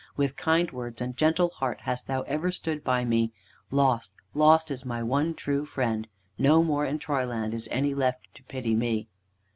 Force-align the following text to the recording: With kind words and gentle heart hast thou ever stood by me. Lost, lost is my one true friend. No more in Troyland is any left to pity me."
With 0.17 0.35
kind 0.35 0.71
words 0.71 0.99
and 0.99 1.15
gentle 1.15 1.49
heart 1.49 1.81
hast 1.81 2.07
thou 2.07 2.23
ever 2.23 2.49
stood 2.49 2.83
by 2.83 3.05
me. 3.05 3.33
Lost, 3.69 4.11
lost 4.33 4.71
is 4.71 4.83
my 4.83 5.03
one 5.03 5.35
true 5.35 5.63
friend. 5.63 6.07
No 6.39 6.63
more 6.63 6.85
in 6.87 6.97
Troyland 6.97 7.53
is 7.53 7.67
any 7.69 7.93
left 7.93 8.21
to 8.33 8.41
pity 8.41 8.73
me." 8.73 9.09